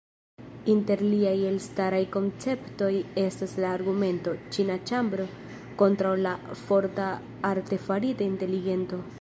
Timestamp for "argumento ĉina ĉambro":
3.81-5.29